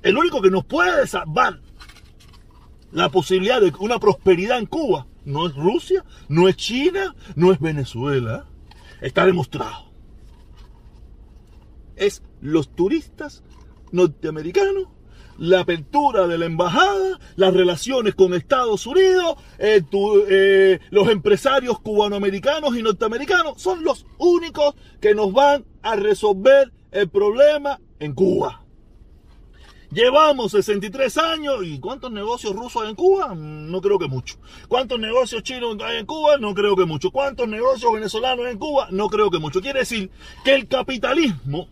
el 0.02 0.18
único 0.18 0.42
que 0.42 0.50
nos 0.50 0.66
puede 0.66 1.08
salvar 1.08 1.60
la 2.92 3.10
posibilidad 3.10 3.62
de 3.62 3.72
una 3.80 4.00
prosperidad 4.00 4.58
en 4.58 4.66
Cuba 4.66 5.08
no 5.24 5.48
es 5.48 5.56
Rusia, 5.56 6.04
no 6.28 6.48
es 6.48 6.58
China, 6.58 7.16
no 7.36 7.52
es 7.52 7.60
Venezuela. 7.60 8.46
Está 9.02 9.26
demostrado. 9.26 9.92
Es 11.96 12.24
los 12.42 12.74
turistas 12.76 13.44
norteamericanos 13.92 14.88
la 15.42 15.62
apertura 15.62 16.28
de 16.28 16.38
la 16.38 16.46
embajada, 16.46 17.20
las 17.36 17.52
relaciones 17.52 18.14
con 18.14 18.36
Estados 18.36 18.86
Unidos, 18.86 19.38
eh, 19.58 19.82
eh, 20.30 20.80
los 20.92 21.10
empresarios 21.10 21.80
cubanoamericanos 21.80 22.78
y 22.78 22.84
norteamericanos 22.84 23.60
son 23.60 23.84
los 23.84 24.06
únicos 24.20 24.76
que 25.00 25.16
nos 25.16 25.34
van 25.34 25.66
a 25.82 25.96
resolver 25.96 26.72
el 26.92 27.10
problema 27.10 27.80
en 28.00 28.14
Cuba. 28.14 28.64
Llevamos 29.92 30.52
63 30.52 31.18
años 31.18 31.56
y 31.64 31.80
¿cuántos 31.80 32.12
negocios 32.12 32.56
rusos 32.56 32.84
hay 32.84 32.92
en 32.92 32.96
Cuba? 32.96 33.34
No 33.34 33.82
creo 33.82 33.98
que 33.98 34.08
mucho. 34.08 34.36
¿Cuántos 34.68 35.00
negocios 35.00 35.42
chinos 35.42 35.76
hay 35.84 35.98
en 35.98 36.06
Cuba? 36.06 36.38
No 36.38 36.54
creo 36.54 36.76
que 36.76 36.86
mucho. 36.86 37.10
¿Cuántos 37.10 37.48
negocios 37.48 37.92
venezolanos 37.92 38.46
hay 38.46 38.52
en 38.52 38.60
Cuba? 38.60 38.90
No 38.92 39.10
creo 39.10 39.32
que 39.32 39.40
mucho. 39.40 39.60
Quiere 39.60 39.80
decir 39.80 40.12
que 40.46 40.54
el 40.54 40.68
capitalismo 40.68 41.68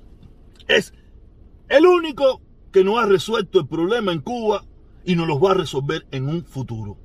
es 0.68 0.92
el 1.70 1.86
único 1.86 2.42
que 2.72 2.84
no 2.84 3.00
ha 3.00 3.06
resuelto 3.06 3.60
el 3.60 3.68
problema 3.68 4.12
en 4.12 4.22
Cuba 4.22 4.64
y 5.06 5.16
no 5.16 5.26
los 5.26 5.38
va 5.44 5.52
a 5.52 5.56
resolver 5.56 6.06
en 6.12 6.28
un 6.28 6.46
futuro. 6.46 6.98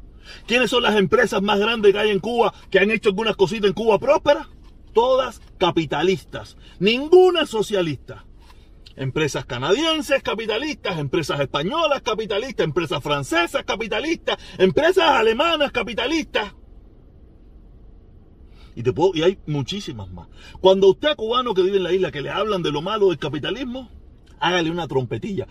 ¿Quiénes 0.46 0.70
son 0.70 0.82
las 0.82 0.96
empresas 0.96 1.42
más 1.42 1.58
grandes 1.58 1.92
que 1.92 1.98
hay 1.98 2.10
en 2.10 2.20
Cuba 2.20 2.54
que 2.70 2.78
han 2.78 2.90
hecho 2.90 3.10
algunas 3.10 3.36
cositas 3.36 3.68
en 3.68 3.74
Cuba 3.74 3.98
prósperas? 3.98 4.48
Todas 4.92 5.40
capitalistas, 5.58 6.56
ninguna 6.78 7.46
socialista. 7.46 8.24
Empresas 8.96 9.44
canadienses 9.44 10.22
capitalistas, 10.22 10.98
empresas 10.98 11.40
españolas 11.40 12.00
capitalistas, 12.02 12.64
empresas 12.64 13.02
francesas 13.02 13.64
capitalistas, 13.64 14.38
empresas 14.58 15.10
alemanas 15.10 15.72
capitalistas. 15.72 16.54
Y, 18.76 18.82
y 19.18 19.22
hay 19.22 19.38
muchísimas 19.46 20.10
más. 20.10 20.28
Cuando 20.60 20.88
usted 20.88 21.16
cubano 21.16 21.54
que 21.54 21.62
vive 21.62 21.78
en 21.78 21.82
la 21.82 21.92
isla 21.92 22.12
que 22.12 22.22
le 22.22 22.30
hablan 22.30 22.62
de 22.62 22.70
lo 22.70 22.82
malo 22.82 23.08
del 23.08 23.18
capitalismo, 23.18 23.90
hágale 24.40 24.70
una 24.70 24.86
trompetilla. 24.88 25.46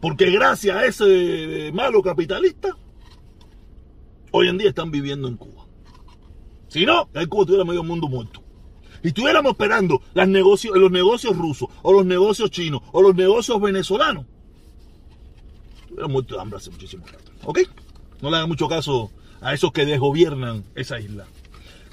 Porque 0.00 0.30
gracias 0.30 0.76
a 0.76 0.84
ese 0.84 1.70
malo 1.72 2.02
capitalista, 2.02 2.76
hoy 4.32 4.48
en 4.48 4.58
día 4.58 4.70
están 4.70 4.90
viviendo 4.90 5.28
en 5.28 5.36
Cuba. 5.36 5.66
Si 6.68 6.84
no, 6.84 7.08
en 7.14 7.28
Cuba 7.28 7.46
tuviera 7.46 7.64
medio 7.64 7.84
mundo 7.84 8.08
muerto. 8.08 8.42
Y 9.02 9.08
estuviéramos 9.08 9.52
esperando 9.52 10.00
las 10.14 10.28
negocios, 10.28 10.76
los 10.76 10.90
negocios 10.90 11.36
rusos, 11.36 11.68
o 11.82 11.92
los 11.92 12.06
negocios 12.06 12.50
chinos, 12.50 12.82
o 12.92 13.02
los 13.02 13.14
negocios 13.14 13.60
venezolanos. 13.60 14.26
Hubieran 15.90 16.10
muerto 16.10 16.34
de 16.34 16.40
hambre 16.40 16.56
hace 16.56 16.70
muchísimo 16.70 17.04
rato. 17.06 17.30
¿Ok? 17.44 17.60
No 18.20 18.30
le 18.30 18.36
hagan 18.36 18.48
mucho 18.48 18.68
caso 18.68 19.10
a 19.40 19.52
esos 19.52 19.72
que 19.72 19.84
desgobiernan 19.84 20.64
esa 20.74 21.00
isla. 21.00 21.26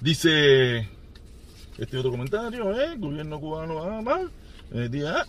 Dice 0.01 0.87
este 1.77 1.97
otro 1.97 2.11
comentario, 2.11 2.79
¿eh? 2.79 2.95
Gobierno 2.97 3.39
cubano, 3.39 3.83
ah, 3.83 4.21
ah, 4.71 5.25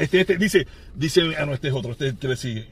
este, 0.00 0.20
este, 0.20 0.36
dice, 0.36 0.66
dice, 0.94 1.36
ah, 1.36 1.46
no, 1.46 1.54
este 1.54 1.68
es 1.68 1.74
otro, 1.74 1.92
este 1.92 2.16
que 2.16 2.28
le 2.28 2.36
sigue. 2.36 2.68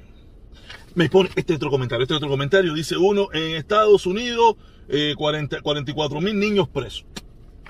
Me 0.94 1.10
pone 1.10 1.30
este 1.36 1.54
otro 1.54 1.70
comentario, 1.70 2.02
este 2.02 2.14
otro 2.14 2.28
comentario, 2.28 2.72
dice 2.72 2.96
uno, 2.96 3.28
en 3.32 3.56
Estados 3.56 4.06
Unidos, 4.06 4.56
eh, 4.88 5.14
40, 5.16 5.60
44 5.60 6.20
mil 6.20 6.38
niños 6.38 6.68
presos. 6.68 7.04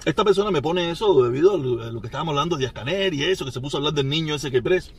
Esta 0.04 0.24
persona 0.24 0.52
me 0.52 0.62
pone 0.62 0.90
eso 0.90 1.24
debido 1.24 1.54
a 1.54 1.90
lo 1.90 2.00
que 2.00 2.06
estábamos 2.06 2.32
hablando 2.32 2.56
de 2.56 2.66
Ascaner 2.66 3.12
y 3.12 3.24
eso, 3.24 3.44
que 3.44 3.50
se 3.50 3.60
puso 3.60 3.76
a 3.76 3.80
hablar 3.80 3.92
del 3.92 4.08
niño 4.08 4.36
ese 4.36 4.52
que 4.52 4.62
preso. 4.62 4.92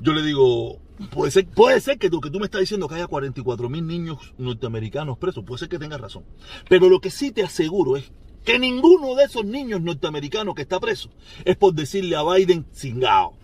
Yo 0.00 0.12
le 0.12 0.22
digo, 0.22 0.78
puede 1.10 1.32
ser, 1.32 1.46
puede 1.48 1.80
ser 1.80 1.98
que 1.98 2.08
lo 2.08 2.20
que 2.20 2.30
tú 2.30 2.38
me 2.38 2.44
estás 2.44 2.60
diciendo 2.60 2.88
que 2.88 2.94
haya 2.94 3.08
44 3.08 3.68
mil 3.68 3.86
niños 3.86 4.18
norteamericanos 4.38 5.18
presos, 5.18 5.44
puede 5.44 5.58
ser 5.58 5.68
que 5.68 5.78
tengas 5.78 6.00
razón. 6.00 6.24
Pero 6.68 6.88
lo 6.88 7.00
que 7.00 7.10
sí 7.10 7.32
te 7.32 7.42
aseguro 7.42 7.96
es 7.96 8.12
que 8.44 8.58
ninguno 8.58 9.14
de 9.14 9.24
esos 9.24 9.44
niños 9.44 9.80
norteamericanos 9.80 10.54
que 10.54 10.62
está 10.62 10.80
preso 10.80 11.10
es 11.44 11.56
por 11.56 11.74
decirle 11.74 12.16
a 12.16 12.22
Biden 12.22 12.66
cingao. 12.74 13.34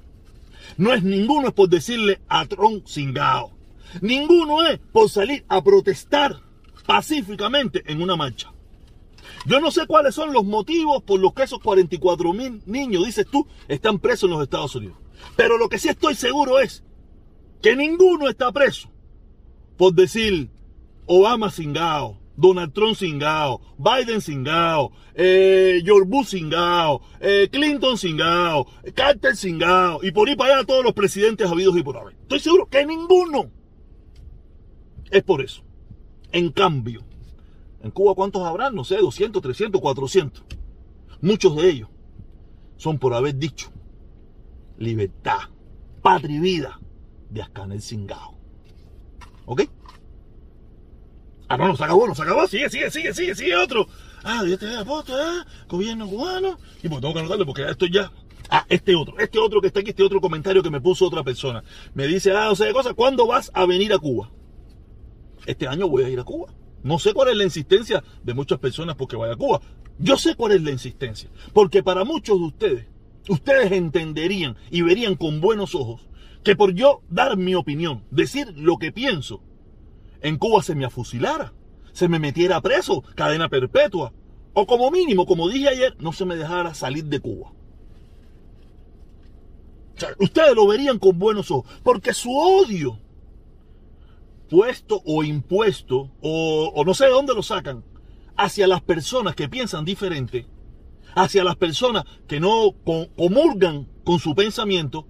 No 0.77 0.93
es 0.93 1.03
ninguno 1.03 1.49
es 1.49 1.55
por 1.55 1.69
decirle 1.69 2.21
a 2.29 2.47
Trump 2.47 2.87
cingao. 2.87 3.53
Ninguno 4.01 4.67
es 4.67 4.79
por 4.93 5.09
salir 5.09 5.45
a 5.49 5.63
protestar 5.63 6.41
pacíficamente 6.87 7.83
en 7.87 8.03
una 8.03 8.17
marcha. 8.17 8.53
Yo 9.47 9.61
no 9.61 9.71
sé 9.71 9.87
cuáles 9.87 10.15
son 10.15 10.33
los 10.33 10.45
motivos 10.45 11.03
por 11.03 11.21
los 11.21 11.33
que 11.33 11.45
esos 11.45 11.61
44 11.61 12.33
mil 12.33 12.63
niños, 12.67 13.07
dices 13.07 13.27
tú, 13.31 13.47
están 13.69 13.99
presos 13.99 14.25
en 14.25 14.31
los 14.31 14.43
Estados 14.43 14.75
Unidos. 14.75 14.97
Pero 15.37 15.59
lo 15.59 15.69
que 15.69 15.79
sí 15.79 15.89
estoy 15.89 16.15
seguro 16.15 16.59
es 16.59 16.85
que 17.63 17.77
ninguno 17.77 18.29
está 18.29 18.53
preso 18.53 18.91
por 19.77 19.95
decir 19.95 20.51
Obama 21.07 21.51
cingao, 21.51 22.19
Donald 22.37 22.73
Trump 22.73 22.97
cingao, 22.97 23.61
Biden 23.79 24.21
cingao, 24.21 24.93
eh, 25.15 25.81
George 25.85 26.09
Bush 26.09 26.35
eh, 26.35 27.49
Clinton 27.51 27.97
cingao, 27.97 28.67
Carter 28.95 29.35
cingao, 29.35 30.03
y 30.03 30.11
por 30.11 30.29
ahí 30.29 30.37
para 30.37 30.57
allá 30.57 30.67
todos 30.67 30.85
los 30.85 30.93
presidentes 30.93 31.51
habidos 31.51 31.77
y 31.77 31.83
por 31.83 31.97
haber. 31.97 32.15
Estoy 32.15 32.41
seguro 32.41 32.69
que 32.69 32.85
ninguno 32.85 33.51
es 35.11 35.23
por 35.23 35.41
eso. 35.41 35.63
En 36.33 36.51
cambio, 36.51 37.03
en 37.83 37.91
Cuba 37.91 38.15
cuántos 38.15 38.43
habrán, 38.43 38.75
no 38.75 38.85
sé, 38.85 38.97
200, 38.97 39.43
300, 39.43 39.81
400. 39.81 40.45
Muchos 41.23 41.57
de 41.57 41.71
ellos 41.71 41.89
son 42.77 42.99
por 42.99 43.15
haber 43.15 43.37
dicho 43.37 43.71
libertad, 44.79 45.39
patria 46.03 46.37
y 46.37 46.41
vida 46.41 46.81
de 47.31 47.43
Ascanel 47.43 47.81
Cingao. 47.81 48.37
¿Ok? 49.47 49.63
Ah, 51.49 51.57
no, 51.57 51.69
no 51.69 51.77
se 51.77 51.85
acabó, 51.85 52.07
no 52.07 52.15
se 52.15 52.23
acabó. 52.23 52.47
Sigue, 52.47 52.69
sigue, 52.69 52.91
sigue, 52.91 53.15
sigue, 53.15 53.35
sigue 53.35 53.57
otro. 53.57 53.87
Ah, 54.25 54.43
este 54.47 54.69
es 54.69 54.77
aposto, 54.77 55.19
¿eh? 55.19 55.45
Gobierno 55.69 56.09
cubano. 56.09 56.59
Y 56.83 56.89
pues 56.89 57.01
tengo 57.01 57.15
que 57.15 57.21
anotarle 57.21 57.45
porque 57.45 57.69
esto 57.69 57.87
ya. 57.87 58.11
Ah, 58.51 58.65
este 58.69 58.95
otro, 58.95 59.19
este 59.19 59.39
otro 59.39 59.61
que 59.61 59.69
está 59.69 59.81
aquí, 59.81 59.91
este 59.91 60.03
otro 60.03 60.21
comentario 60.21 60.63
que 60.63 60.71
me 60.71 60.81
puso 60.81 61.07
otra 61.07 61.23
persona. 61.23 61.63
Me 61.95 62.07
dice, 62.07 62.33
ah, 62.33 62.51
o 62.51 62.57
sea, 62.57 62.73
cosa, 62.73 62.95
¿cuándo 62.95 63.27
vas 63.27 63.51
a 63.55 63.67
venir 63.67 63.93
a 63.93 63.99
Cuba? 63.99 64.31
Este 65.47 65.67
año 65.67 65.89
voy 65.89 66.05
a 66.05 66.09
ir 66.09 66.19
a 66.19 66.25
Cuba. 66.25 66.53
No 66.83 66.99
sé 66.99 67.13
cuál 67.13 67.31
es 67.31 67.37
la 67.37 67.45
insistencia 67.45 68.03
de 68.23 68.35
muchas 68.35 68.59
personas 68.59 68.97
porque 68.97 69.17
vaya 69.17 69.35
a 69.35 69.37
Cuba. 69.37 69.61
Yo 69.99 70.17
sé 70.17 70.35
cuál 70.35 70.53
es 70.53 70.63
la 70.63 70.71
insistencia. 70.71 71.31
Porque 71.53 71.83
para 71.83 72.05
muchos 72.05 72.39
de 72.39 72.45
ustedes, 72.45 72.87
ustedes 73.29 73.73
entenderían 73.73 74.57
y 74.71 74.83
verían 74.83 75.17
con 75.17 75.41
buenos 75.41 75.75
ojos 75.75 76.07
que 76.45 76.55
por 76.55 76.75
yo 76.75 77.03
dar 77.09 77.37
mi 77.37 77.57
opinión, 77.57 78.05
decir 78.13 78.53
lo 78.57 78.79
que 78.79 78.93
pienso, 78.93 79.43
en 80.27 80.39
Cuba 80.39 80.61
se 80.61 80.75
me 80.75 80.85
afusilara, 80.85 81.53
se 81.93 82.09
me 82.09 82.19
metiera 82.19 82.61
preso, 82.61 83.05
cadena 83.15 83.49
perpetua, 83.49 84.13
o 84.55 84.67
como 84.67 84.91
mínimo, 84.91 85.25
como 85.25 85.49
dije 85.49 85.69
ayer, 85.69 85.97
no 86.01 86.13
se 86.13 86.25
me 86.25 86.35
dejara 86.35 86.75
salir 86.75 87.05
de 87.05 87.21
Cuba. 87.21 87.53
ustedes 90.19 90.55
lo 90.57 90.67
verían 90.67 90.99
con 90.99 91.17
buenos 91.17 91.53
ojos, 91.53 91.71
porque 91.85 92.13
su 92.13 92.37
odio, 92.37 92.99
puesto 94.51 95.01
o 95.07 95.23
impuesto, 95.23 96.11
o, 96.21 96.73
o 96.75 96.85
no 96.85 96.93
sé 96.93 97.05
de 97.05 97.13
dónde 97.13 97.33
lo 97.33 97.45
sacan, 97.45 97.85
hacia 98.37 98.67
las 98.67 98.83
personas 98.83 99.37
que 99.37 99.49
piensan 99.49 99.85
diferente, 99.85 100.49
hacia 101.15 101.45
las 101.45 101.55
personas 101.55 102.05
que 102.27 102.41
no 102.41 102.75
comulgan 103.17 103.87
con 104.03 104.19
su 104.19 104.35
pensamiento, 104.35 105.07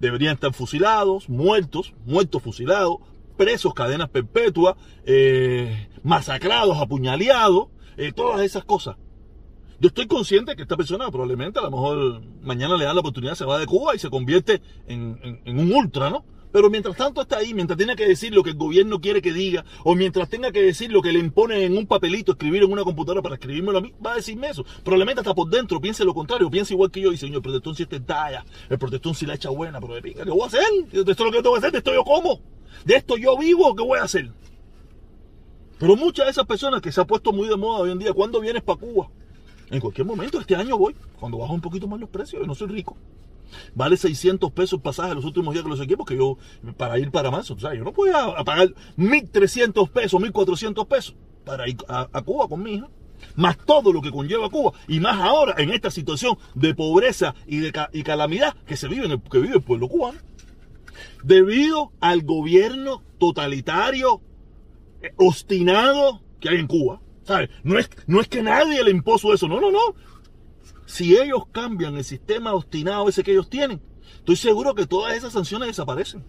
deberían 0.00 0.36
estar 0.36 0.54
fusilados, 0.54 1.28
muertos, 1.28 1.92
muertos 2.06 2.42
fusilados, 2.42 2.96
presos, 3.36 3.74
cadenas 3.74 4.08
perpetuas, 4.08 4.76
eh, 5.04 5.88
masacrados, 6.02 6.78
apuñaleados, 6.78 7.68
eh, 7.96 8.12
todas 8.12 8.40
esas 8.42 8.64
cosas. 8.64 8.96
Yo 9.80 9.88
estoy 9.88 10.06
consciente 10.06 10.54
que 10.56 10.62
esta 10.62 10.76
persona 10.76 11.10
probablemente 11.10 11.58
a 11.58 11.62
lo 11.62 11.70
mejor 11.70 12.22
mañana 12.42 12.76
le 12.76 12.84
da 12.84 12.94
la 12.94 13.00
oportunidad, 13.00 13.34
se 13.34 13.44
va 13.44 13.58
de 13.58 13.66
Cuba 13.66 13.94
y 13.94 13.98
se 13.98 14.08
convierte 14.08 14.62
en, 14.86 15.42
un 15.46 15.72
ultra, 15.72 16.10
¿no? 16.10 16.24
Pero 16.52 16.70
mientras 16.70 16.96
tanto 16.96 17.20
está 17.20 17.38
ahí, 17.38 17.52
mientras 17.52 17.76
tenga 17.76 17.96
que 17.96 18.06
decir 18.06 18.32
lo 18.32 18.44
que 18.44 18.50
el 18.50 18.56
gobierno 18.56 19.00
quiere 19.00 19.20
que 19.20 19.32
diga, 19.32 19.64
o 19.82 19.96
mientras 19.96 20.28
tenga 20.28 20.52
que 20.52 20.62
decir 20.62 20.92
lo 20.92 21.02
que 21.02 21.12
le 21.12 21.18
impone 21.18 21.64
en 21.64 21.76
un 21.76 21.86
papelito, 21.86 22.32
escribir 22.32 22.62
en 22.62 22.70
una 22.70 22.84
computadora 22.84 23.22
para 23.22 23.34
escribírmelo 23.34 23.78
a 23.78 23.80
mí, 23.80 23.92
va 24.04 24.12
a 24.12 24.16
decirme 24.16 24.50
eso. 24.50 24.64
Probablemente 24.84 25.20
hasta 25.20 25.34
por 25.34 25.50
dentro 25.50 25.80
piense 25.80 26.04
lo 26.04 26.14
contrario, 26.14 26.48
piense 26.48 26.72
igual 26.72 26.92
que 26.92 27.00
yo 27.00 27.10
dice, 27.10 27.26
el 27.26 27.42
protestón 27.42 27.74
sí 27.74 27.82
está 27.82 27.96
en 27.96 28.06
talla, 28.06 28.44
el 28.70 28.78
protestón 28.78 29.16
sí 29.16 29.26
la 29.26 29.34
echa 29.34 29.50
buena, 29.50 29.80
pero 29.80 29.96
de 29.96 30.02
pinga, 30.02 30.22
¿qué 30.22 30.30
voy 30.30 30.44
a 30.44 30.46
hacer? 30.46 30.62
Esto 30.92 31.10
es 31.10 31.18
lo 31.18 31.32
que 31.32 31.42
tengo 31.42 31.52
que 31.54 31.58
hacer, 31.58 31.74
esto 31.74 31.92
yo 31.92 32.04
como. 32.04 32.40
De 32.84 32.96
esto 32.96 33.16
yo 33.16 33.36
vivo, 33.38 33.74
¿qué 33.74 33.82
voy 33.82 33.98
a 33.98 34.04
hacer? 34.04 34.30
Pero 35.78 35.96
muchas 35.96 36.26
de 36.26 36.30
esas 36.30 36.46
personas 36.46 36.80
que 36.80 36.92
se 36.92 37.00
ha 37.00 37.06
puesto 37.06 37.32
muy 37.32 37.48
de 37.48 37.56
moda 37.56 37.80
hoy 37.80 37.90
en 37.90 37.98
día, 37.98 38.12
¿cuándo 38.12 38.40
vienes 38.40 38.62
para 38.62 38.78
Cuba? 38.78 39.08
En 39.70 39.80
cualquier 39.80 40.06
momento, 40.06 40.40
este 40.40 40.54
año 40.54 40.76
voy, 40.76 40.94
cuando 41.18 41.38
bajo 41.38 41.52
un 41.52 41.60
poquito 41.60 41.86
más 41.86 42.00
los 42.00 42.08
precios, 42.08 42.40
yo 42.40 42.46
no 42.46 42.54
soy 42.54 42.68
rico. 42.68 42.96
Vale 43.74 43.96
600 43.96 44.50
pesos 44.52 44.74
el 44.74 44.82
pasaje 44.82 45.14
los 45.14 45.24
últimos 45.24 45.54
días 45.54 45.64
que 45.64 45.70
los 45.70 45.80
equipos 45.80 46.06
que 46.06 46.16
yo, 46.16 46.38
para 46.76 46.98
ir 46.98 47.10
para 47.10 47.30
marzo. 47.30 47.54
O 47.54 47.58
sea, 47.58 47.74
yo 47.74 47.84
no 47.84 47.92
puedo 47.92 48.16
a 48.16 48.44
pagar 48.44 48.74
1.300 48.96 49.88
pesos, 49.90 50.20
1.400 50.20 50.86
pesos 50.86 51.14
para 51.44 51.68
ir 51.68 51.76
a, 51.88 52.08
Cuba 52.22 52.48
con 52.48 52.62
mi 52.62 52.74
hija. 52.74 52.88
Más 53.36 53.56
todo 53.58 53.92
lo 53.92 54.02
que 54.02 54.10
conlleva 54.10 54.50
Cuba. 54.50 54.72
Y 54.88 55.00
más 55.00 55.20
ahora 55.20 55.54
en 55.58 55.70
esta 55.70 55.90
situación 55.90 56.36
de 56.54 56.74
pobreza 56.74 57.34
y 57.46 57.58
de 57.58 57.72
calamidad 57.72 58.54
que 58.66 58.76
se 58.76 58.88
vive 58.88 59.06
en 59.06 59.12
el, 59.12 59.22
que 59.22 59.38
vive 59.38 59.56
el 59.56 59.62
pueblo 59.62 59.88
cubano 59.88 60.18
debido 61.22 61.92
al 62.00 62.22
gobierno 62.22 63.02
totalitario, 63.18 64.20
eh, 65.02 65.12
obstinado 65.16 66.22
que 66.40 66.48
hay 66.48 66.56
en 66.56 66.66
Cuba. 66.66 67.00
No 67.62 67.78
es, 67.78 67.88
no 68.06 68.20
es 68.20 68.28
que 68.28 68.42
nadie 68.42 68.82
le 68.84 68.90
impuso 68.90 69.32
eso, 69.32 69.48
no, 69.48 69.60
no, 69.60 69.70
no. 69.70 69.94
Si 70.86 71.16
ellos 71.16 71.44
cambian 71.52 71.96
el 71.96 72.04
sistema 72.04 72.52
obstinado 72.52 73.08
ese 73.08 73.22
que 73.22 73.32
ellos 73.32 73.48
tienen, 73.48 73.80
estoy 74.16 74.36
seguro 74.36 74.74
que 74.74 74.86
todas 74.86 75.16
esas 75.16 75.32
sanciones 75.32 75.68
desaparecen. 75.68 76.22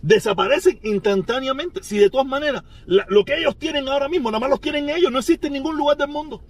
Desaparecen 0.00 0.80
instantáneamente. 0.82 1.82
Si 1.82 1.98
de 1.98 2.08
todas 2.08 2.26
maneras, 2.26 2.62
lo 2.86 3.24
que 3.24 3.36
ellos 3.36 3.58
tienen 3.58 3.88
ahora 3.88 4.08
mismo, 4.08 4.30
nada 4.30 4.40
más 4.40 4.50
los 4.50 4.60
tienen 4.60 4.88
ellos, 4.88 5.12
no 5.12 5.18
existe 5.18 5.48
en 5.48 5.52
ningún 5.52 5.76
lugar 5.76 5.98
del 5.98 6.08
mundo. 6.08 6.42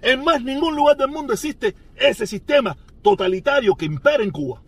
En 0.00 0.24
más 0.24 0.42
ningún 0.42 0.74
lugar 0.74 0.96
del 0.96 1.08
mundo 1.08 1.32
existe 1.32 1.74
ese 1.96 2.26
sistema 2.26 2.76
totalitario 3.02 3.74
que 3.76 3.84
impera 3.84 4.22
en 4.22 4.30
Cuba. 4.30 4.62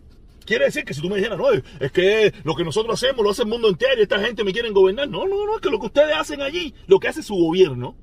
Quiere 0.45 0.65
decir 0.65 0.85
que 0.85 0.93
si 0.93 1.01
tú 1.01 1.09
me 1.09 1.15
dijeras, 1.17 1.37
no, 1.37 1.51
es 1.51 1.91
que 1.91 2.33
lo 2.43 2.55
que 2.55 2.63
nosotros 2.63 3.01
hacemos 3.01 3.23
lo 3.23 3.31
hace 3.31 3.41
el 3.41 3.47
mundo 3.47 3.67
entero 3.67 3.99
y 3.99 4.03
esta 4.03 4.19
gente 4.19 4.43
me 4.43 4.53
quiere 4.53 4.69
gobernar. 4.69 5.09
No, 5.09 5.25
no, 5.25 5.45
no, 5.45 5.55
es 5.55 5.61
que 5.61 5.69
lo 5.69 5.79
que 5.79 5.87
ustedes 5.87 6.15
hacen 6.15 6.41
allí, 6.41 6.73
lo 6.87 6.99
que 6.99 7.07
hace 7.07 7.23
su 7.23 7.35
gobierno, 7.35 7.95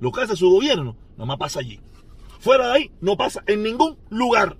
lo 0.00 0.12
que 0.12 0.20
hace 0.20 0.36
su 0.36 0.48
gobierno, 0.48 0.96
nada 1.16 1.26
más 1.26 1.38
pasa 1.38 1.60
allí. 1.60 1.80
Fuera 2.38 2.68
de 2.68 2.72
ahí, 2.74 2.90
no 3.00 3.16
pasa 3.16 3.42
en 3.46 3.64
ningún 3.64 3.98
lugar. 4.10 4.56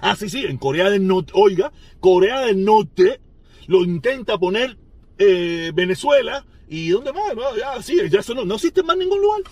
Así 0.00 0.26
ah, 0.26 0.28
sí, 0.28 0.44
en 0.44 0.58
Corea 0.58 0.90
del 0.90 1.06
Norte, 1.06 1.32
oiga, 1.34 1.72
Corea 2.00 2.40
del 2.40 2.64
Norte 2.64 3.20
lo 3.68 3.84
intenta 3.84 4.36
poner 4.36 4.76
eh, 5.18 5.70
Venezuela 5.74 6.44
y 6.68 6.88
¿dónde 6.88 7.12
más? 7.12 7.34
No, 7.34 7.56
ya, 7.56 7.80
sí, 7.82 7.98
ya 8.10 8.20
eso 8.20 8.34
no, 8.34 8.44
no 8.44 8.56
existe 8.56 8.82
más 8.82 8.94
en 8.94 9.00
ningún 9.00 9.22
lugar. 9.22 9.42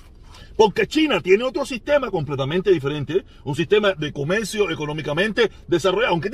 Porque 0.57 0.87
China 0.87 1.21
tiene 1.21 1.45
otro 1.45 1.65
sistema 1.65 2.11
completamente 2.11 2.71
diferente, 2.71 3.25
un 3.45 3.55
sistema 3.55 3.93
de 3.93 4.13
comercio 4.13 4.71
económicamente 4.71 5.51
desarrollado. 5.67 6.13
Aunque 6.13 6.31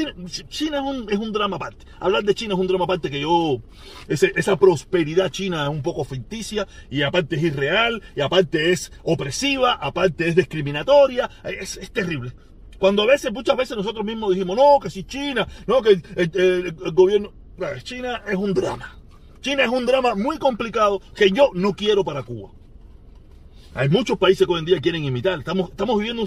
China 0.49 0.83
es 1.09 1.19
un, 1.19 1.33
drama 1.33 1.57
aparte. 1.57 1.85
Hablar 2.01 2.25
de 2.25 2.35
China 2.35 2.55
es 2.55 2.61
un 2.61 2.67
drama 2.67 2.85
aparte 2.85 3.11
que 3.11 3.21
yo, 3.21 3.61
esa 4.09 4.57
prosperidad 4.57 5.31
china 5.31 5.65
es 5.65 5.71
un 5.71 5.83
poco 5.83 6.05
ficticia 6.05 6.67
y 6.91 7.03
aparte 7.03 7.37
es 7.37 7.43
irreal 7.43 8.03
y 8.15 8.21
aparte 8.21 8.73
es 8.73 8.93
opresiva, 9.03 9.75
aparte 9.75 10.29
es 10.29 10.37
discriminatoria, 10.37 11.31
es, 11.45 11.79
terrible. 11.93 12.33
Cuando 12.79 13.03
a 13.03 13.07
veces, 13.07 13.33
muchas 13.33 13.57
veces 13.57 13.77
nosotros 13.77 14.05
mismos 14.05 14.35
dijimos, 14.35 14.57
no, 14.57 14.79
que 14.81 14.91
si 14.91 15.05
China, 15.05 15.47
no, 15.67 15.81
que 15.83 16.03
el 16.17 16.73
gobierno, 16.93 17.33
China 17.83 18.23
es 18.29 18.37
un 18.37 18.53
drama. 18.53 18.99
China 19.41 19.63
es 19.63 19.71
un 19.71 19.87
drama 19.87 20.15
muy 20.15 20.39
complicado 20.39 21.01
que 21.15 21.31
yo 21.31 21.51
no 21.55 21.75
quiero 21.75 22.05
para 22.05 22.23
Cuba. 22.23 22.51
Hay 23.77 23.91
muchos 23.91 24.17
países 24.17 24.47
que 24.47 24.53
hoy 24.55 24.61
en 24.61 24.65
día 24.65 24.81
quieren 24.81 25.05
imitar. 25.05 25.39
Estamos, 25.39 25.69
estamos 25.71 25.99
viviendo 25.99 26.25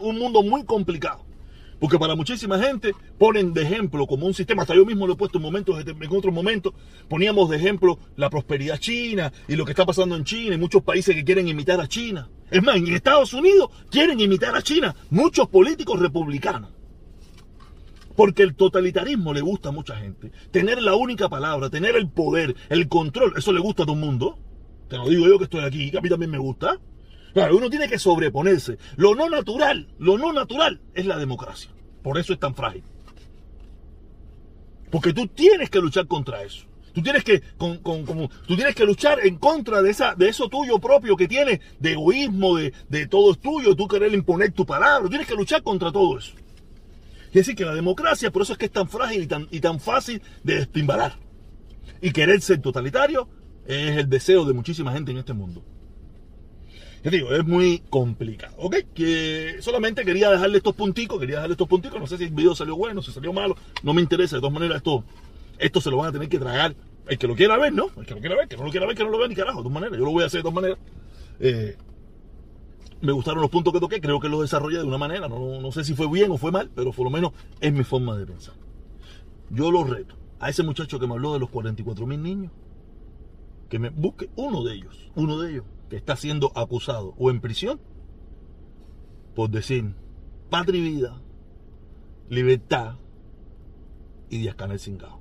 un, 0.00 0.18
mundo 0.18 0.42
muy 0.42 0.64
complicado. 0.64 1.24
Porque 1.78 1.96
para 1.96 2.16
muchísima 2.16 2.58
gente 2.58 2.92
ponen 3.16 3.54
de 3.54 3.62
ejemplo 3.62 4.04
como 4.08 4.26
un 4.26 4.34
sistema, 4.34 4.62
hasta 4.62 4.74
yo 4.74 4.84
mismo 4.84 5.06
lo 5.06 5.12
he 5.12 5.16
puesto 5.16 5.38
en 5.38 5.42
momentos, 5.42 5.78
en 5.86 6.16
otros 6.16 6.34
momentos, 6.34 6.74
poníamos 7.08 7.48
de 7.50 7.56
ejemplo 7.56 8.00
la 8.16 8.28
prosperidad 8.28 8.78
china 8.78 9.32
y 9.46 9.54
lo 9.54 9.64
que 9.64 9.70
está 9.70 9.86
pasando 9.86 10.16
en 10.16 10.24
China 10.24 10.56
y 10.56 10.58
muchos 10.58 10.82
países 10.82 11.14
que 11.14 11.24
quieren 11.24 11.46
imitar 11.46 11.80
a 11.80 11.86
China. 11.86 12.28
Es 12.50 12.64
más, 12.64 12.74
en 12.74 12.88
Estados 12.88 13.32
Unidos 13.32 13.70
quieren 13.92 14.18
imitar 14.18 14.56
a 14.56 14.62
China 14.62 14.96
muchos 15.10 15.46
políticos 15.46 16.00
republicanos. 16.00 16.70
Porque 18.16 18.42
el 18.42 18.56
totalitarismo 18.56 19.32
le 19.32 19.40
gusta 19.40 19.68
a 19.68 19.72
mucha 19.72 19.94
gente. 19.94 20.32
Tener 20.50 20.82
la 20.82 20.96
única 20.96 21.28
palabra, 21.28 21.70
tener 21.70 21.94
el 21.94 22.08
poder, 22.08 22.56
el 22.70 22.88
control, 22.88 23.34
eso 23.36 23.52
le 23.52 23.60
gusta 23.60 23.84
a 23.84 23.86
todo 23.86 23.94
el 23.94 24.02
mundo. 24.02 24.36
Te 24.88 24.96
lo 24.96 25.08
digo 25.08 25.26
yo 25.26 25.38
que 25.38 25.44
estoy 25.44 25.64
aquí, 25.64 25.90
que 25.90 25.98
a 25.98 26.00
mí 26.00 26.08
también 26.08 26.30
me 26.30 26.38
gusta. 26.38 26.78
Claro, 27.34 27.56
uno 27.56 27.68
tiene 27.70 27.88
que 27.88 27.98
sobreponerse. 27.98 28.78
Lo 28.96 29.14
no 29.14 29.28
natural, 29.28 29.88
lo 29.98 30.18
no 30.18 30.32
natural 30.32 30.80
es 30.94 31.06
la 31.06 31.18
democracia. 31.18 31.70
Por 32.02 32.18
eso 32.18 32.32
es 32.32 32.38
tan 32.38 32.54
frágil. 32.54 32.82
Porque 34.90 35.12
tú 35.12 35.26
tienes 35.26 35.68
que 35.68 35.80
luchar 35.80 36.06
contra 36.06 36.42
eso. 36.42 36.66
Tú 36.94 37.02
tienes 37.02 37.22
que, 37.22 37.42
con, 37.58 37.78
como, 37.78 38.28
tú 38.46 38.56
tienes 38.56 38.74
que 38.74 38.84
luchar 38.84 39.20
en 39.24 39.36
contra 39.36 39.82
de, 39.82 39.90
esa, 39.90 40.14
de 40.14 40.30
eso 40.30 40.48
tuyo 40.48 40.78
propio 40.78 41.16
que 41.16 41.28
tienes, 41.28 41.60
de 41.78 41.92
egoísmo, 41.92 42.56
de, 42.56 42.72
de 42.88 43.06
todo 43.06 43.32
es 43.32 43.38
tuyo, 43.38 43.76
tú 43.76 43.86
querer 43.86 44.12
imponer 44.14 44.52
tu 44.52 44.64
palabra. 44.64 45.08
Tienes 45.08 45.28
que 45.28 45.34
luchar 45.34 45.62
contra 45.62 45.92
todo 45.92 46.18
eso. 46.18 46.32
Es 47.26 47.34
decir, 47.34 47.54
que 47.54 47.64
la 47.64 47.74
democracia, 47.74 48.30
por 48.30 48.42
eso 48.42 48.54
es 48.54 48.58
que 48.58 48.66
es 48.66 48.72
tan 48.72 48.88
frágil 48.88 49.22
y 49.22 49.26
tan, 49.26 49.46
y 49.50 49.60
tan 49.60 49.78
fácil 49.78 50.22
de 50.42 50.56
destimbalar. 50.56 51.16
Y 52.00 52.10
querer 52.10 52.40
ser 52.40 52.60
totalitario 52.60 53.28
es 53.68 53.98
el 53.98 54.08
deseo 54.08 54.44
de 54.46 54.54
muchísima 54.54 54.92
gente 54.92 55.12
en 55.12 55.18
este 55.18 55.34
mundo. 55.34 55.62
Yo 57.04 57.10
digo, 57.10 57.32
es 57.32 57.44
muy 57.44 57.82
complicado, 57.90 58.54
¿ok? 58.56 58.76
Que 58.94 59.58
solamente 59.60 60.04
quería 60.04 60.30
dejarle 60.30 60.56
estos 60.56 60.74
punticos, 60.74 61.20
quería 61.20 61.36
dejarle 61.36 61.52
estos 61.52 61.68
punticos, 61.68 62.00
no 62.00 62.06
sé 62.06 62.16
si 62.18 62.24
el 62.24 62.30
video 62.30 62.54
salió 62.54 62.76
bueno, 62.76 63.02
si 63.02 63.12
salió 63.12 63.32
malo, 63.32 63.56
no 63.82 63.94
me 63.94 64.00
interesa, 64.00 64.36
de 64.36 64.40
todas 64.40 64.54
maneras 64.54 64.78
esto, 64.78 65.04
esto 65.58 65.80
se 65.80 65.90
lo 65.90 65.98
van 65.98 66.08
a 66.08 66.12
tener 66.12 66.28
que 66.28 66.38
tragar 66.38 66.74
el 67.06 67.18
que 67.18 67.26
lo 67.26 67.36
quiera 67.36 67.56
ver, 67.56 67.72
¿no? 67.72 67.90
El 67.96 68.06
que 68.06 68.14
lo 68.14 68.20
quiera 68.20 68.36
ver, 68.36 68.48
que 68.48 68.56
no 68.56 68.64
lo 68.64 68.70
quiera 68.70 68.86
ver, 68.86 68.96
que 68.96 69.04
no 69.04 69.10
lo 69.10 69.18
vea 69.18 69.28
ni 69.28 69.34
carajo, 69.34 69.58
de 69.58 69.62
todas 69.64 69.74
maneras, 69.74 69.98
yo 69.98 70.04
lo 70.04 70.10
voy 70.10 70.24
a 70.24 70.26
hacer 70.26 70.38
de 70.38 70.42
todas 70.42 70.54
maneras. 70.54 70.78
Eh, 71.38 71.76
me 73.00 73.12
gustaron 73.12 73.42
los 73.42 73.50
puntos 73.50 73.72
que 73.72 73.80
toqué, 73.80 74.00
creo 74.00 74.18
que 74.18 74.28
los 74.28 74.40
desarrollé 74.40 74.78
de 74.78 74.84
una 74.84 74.98
manera, 74.98 75.28
no, 75.28 75.60
no 75.60 75.72
sé 75.72 75.84
si 75.84 75.94
fue 75.94 76.10
bien 76.10 76.30
o 76.32 76.38
fue 76.38 76.50
mal, 76.50 76.70
pero 76.74 76.90
por 76.92 77.04
lo 77.04 77.10
menos 77.10 77.32
es 77.60 77.72
mi 77.72 77.84
forma 77.84 78.16
de 78.16 78.26
pensar. 78.26 78.54
Yo 79.50 79.70
lo 79.70 79.84
reto 79.84 80.16
a 80.40 80.48
ese 80.50 80.62
muchacho 80.62 80.98
que 80.98 81.06
me 81.06 81.12
habló 81.12 81.32
de 81.32 81.38
los 81.38 81.50
44 81.50 82.06
mil 82.06 82.22
niños, 82.22 82.52
que 83.68 83.78
me 83.78 83.90
busque 83.90 84.30
uno 84.36 84.64
de 84.64 84.74
ellos, 84.74 85.10
uno 85.14 85.38
de 85.38 85.52
ellos, 85.52 85.64
que 85.88 85.96
está 85.96 86.16
siendo 86.16 86.52
acusado 86.56 87.14
o 87.18 87.30
en 87.30 87.40
prisión 87.40 87.80
por 89.34 89.50
decir 89.50 89.94
patria 90.50 90.80
y 90.80 90.82
vida, 90.82 91.20
libertad 92.28 92.96
y 94.30 94.38
Díaz 94.38 94.56
Canel 94.56 94.80
Cingao. 94.80 95.20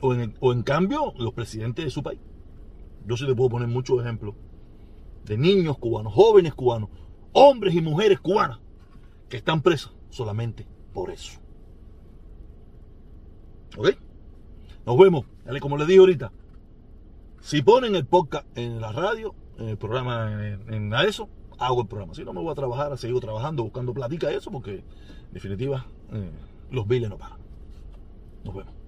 O 0.00 0.14
en, 0.14 0.34
o 0.40 0.52
en 0.52 0.62
cambio, 0.62 1.14
los 1.16 1.32
presidentes 1.32 1.84
de 1.84 1.90
su 1.90 2.02
país. 2.02 2.18
Yo 3.06 3.16
sí 3.16 3.26
le 3.26 3.34
puedo 3.34 3.50
poner 3.50 3.68
muchos 3.68 4.00
ejemplos 4.00 4.34
de 5.24 5.38
niños 5.38 5.78
cubanos, 5.78 6.12
jóvenes 6.12 6.54
cubanos, 6.54 6.90
hombres 7.32 7.74
y 7.74 7.80
mujeres 7.80 8.20
cubanas 8.20 8.58
que 9.28 9.36
están 9.36 9.62
presos 9.62 9.94
solamente 10.10 10.66
por 10.92 11.10
eso. 11.10 11.38
¿Ok? 13.76 13.90
Nos 14.84 14.98
vemos. 14.98 15.26
Como 15.60 15.76
les 15.78 15.86
dije 15.86 16.00
ahorita, 16.00 16.32
si 17.42 17.60
ponen 17.60 17.96
el 17.96 18.06
podcast 18.06 18.46
en 18.56 18.80
la 18.80 18.92
radio, 18.92 19.34
en 19.58 19.68
el 19.68 19.76
programa, 19.76 20.32
en, 20.68 20.94
eso, 20.94 21.28
hago 21.58 21.82
el 21.82 21.88
programa. 21.88 22.14
Si 22.14 22.24
no, 22.24 22.32
me 22.32 22.40
voy 22.40 22.52
a 22.52 22.54
trabajar, 22.54 22.96
seguir 22.96 23.20
trabajando, 23.20 23.64
buscando 23.64 23.92
platica 23.92 24.30
eso, 24.30 24.50
porque 24.50 24.76
en 24.76 25.32
definitiva, 25.32 25.86
eh, 26.12 26.30
los 26.70 26.86
biles 26.86 27.10
no 27.10 27.18
paran. 27.18 27.38
Nos 28.44 28.54
vemos. 28.54 28.81